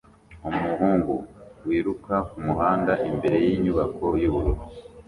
[0.49, 1.13] Umuhungu
[1.67, 4.63] wiruka kumuhanda imbere yinyubako yubururu